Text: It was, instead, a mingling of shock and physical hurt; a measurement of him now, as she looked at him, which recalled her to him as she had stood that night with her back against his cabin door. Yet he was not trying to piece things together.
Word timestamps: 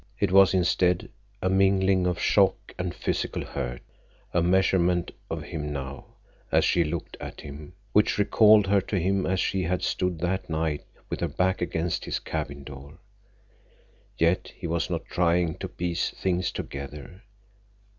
It 0.19 0.31
was, 0.31 0.55
instead, 0.55 1.09
a 1.43 1.49
mingling 1.51 2.07
of 2.07 2.17
shock 2.19 2.73
and 2.79 2.91
physical 2.91 3.45
hurt; 3.45 3.83
a 4.33 4.41
measurement 4.41 5.11
of 5.29 5.43
him 5.43 5.71
now, 5.71 6.05
as 6.51 6.65
she 6.65 6.83
looked 6.83 7.17
at 7.19 7.41
him, 7.41 7.73
which 7.93 8.17
recalled 8.17 8.65
her 8.65 8.81
to 8.81 8.97
him 8.99 9.27
as 9.27 9.39
she 9.39 9.61
had 9.61 9.83
stood 9.83 10.17
that 10.17 10.49
night 10.49 10.81
with 11.11 11.19
her 11.19 11.27
back 11.27 11.61
against 11.61 12.05
his 12.05 12.17
cabin 12.17 12.63
door. 12.63 12.97
Yet 14.17 14.51
he 14.57 14.65
was 14.65 14.89
not 14.89 15.05
trying 15.05 15.59
to 15.59 15.67
piece 15.67 16.09
things 16.09 16.51
together. 16.51 17.21